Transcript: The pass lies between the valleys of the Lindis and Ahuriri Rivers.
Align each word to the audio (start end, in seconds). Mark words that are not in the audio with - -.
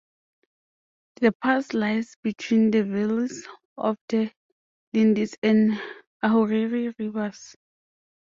The 1.17 1.31
pass 1.31 1.73
lies 1.73 2.15
between 2.23 2.71
the 2.71 2.83
valleys 2.83 3.47
of 3.77 3.97
the 4.09 4.31
Lindis 4.95 5.35
and 5.43 5.79
Ahuriri 6.23 6.95
Rivers. 6.97 7.55